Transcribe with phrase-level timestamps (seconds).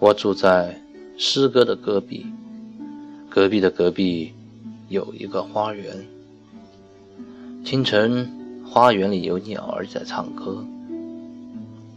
[0.00, 0.80] 我住在
[1.18, 2.24] 诗歌的隔壁，
[3.28, 4.32] 隔壁的隔壁
[4.88, 5.94] 有一个花园。
[7.62, 8.26] 清晨，
[8.66, 10.64] 花园里有鸟儿在唱歌，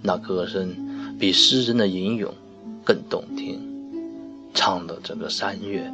[0.02, 0.75] 那歌声
[1.18, 2.34] 比诗人的吟咏
[2.84, 3.57] 更动听，
[4.54, 5.89] 唱的整个山岳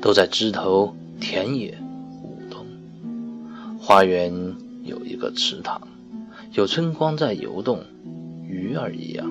[0.00, 1.78] 都在枝头田野
[2.22, 2.64] 舞动。
[3.78, 4.32] 花园
[4.82, 5.78] 有一个池塘，
[6.54, 7.84] 有春光在游动，
[8.48, 9.30] 鱼儿一样。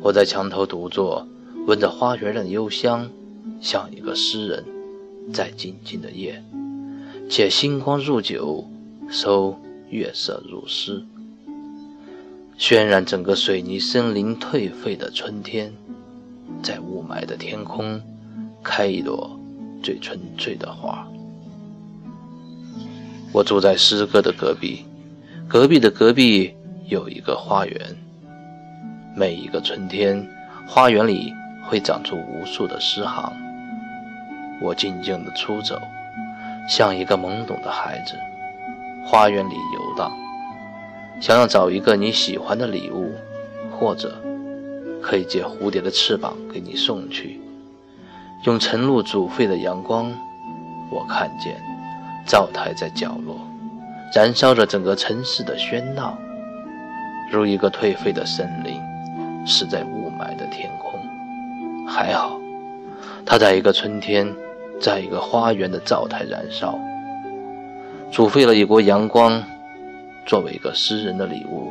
[0.00, 1.26] 我在墙头独坐。
[1.64, 3.08] 闻着花园的幽香，
[3.60, 4.64] 像一个诗人，
[5.32, 6.42] 在静静的夜，
[7.28, 8.68] 借星光入酒，
[9.08, 9.56] 收
[9.88, 11.04] 月色入诗，
[12.58, 15.72] 渲染整个水泥森林颓废的春天，
[16.64, 18.02] 在雾霾的天空，
[18.60, 19.30] 开一朵
[19.84, 21.06] 最纯粹的花。
[23.32, 24.84] 我住在诗歌的隔壁，
[25.46, 26.52] 隔壁的隔壁
[26.88, 27.96] 有一个花园，
[29.16, 30.28] 每一个春天，
[30.66, 31.32] 花园里。
[31.64, 33.32] 会长出无数的诗行。
[34.60, 35.80] 我静静地出走，
[36.68, 38.14] 像一个懵懂的孩子，
[39.04, 40.12] 花园里游荡，
[41.20, 43.12] 想要找一个你喜欢的礼物，
[43.70, 44.14] 或者
[45.02, 47.40] 可以借蝴蝶的翅膀给你送去。
[48.44, 50.12] 用晨露煮沸的阳光，
[50.90, 51.56] 我看见
[52.26, 53.36] 灶台在角落，
[54.14, 56.16] 燃烧着整个城市的喧闹，
[57.32, 58.80] 如一个颓废的森林，
[59.46, 61.00] 是在雾霾的天空。
[61.86, 62.40] 还好，
[63.24, 64.26] 它在一个春天，
[64.80, 66.78] 在一个花园的灶台燃烧，
[68.10, 69.42] 煮沸了一锅阳光，
[70.26, 71.70] 作为一个诗人的礼物，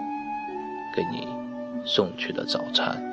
[0.95, 1.27] 给你
[1.85, 3.10] 送去的早餐。